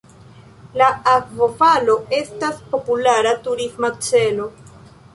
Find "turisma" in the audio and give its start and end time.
3.49-3.97